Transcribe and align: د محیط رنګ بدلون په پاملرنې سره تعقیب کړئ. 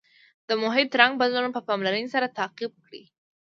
د 0.47 0.49
محیط 0.63 0.89
رنګ 0.99 1.13
بدلون 1.21 1.51
په 1.53 1.61
پاملرنې 1.67 2.09
سره 2.15 2.33
تعقیب 2.37 2.71
کړئ. 2.85 3.03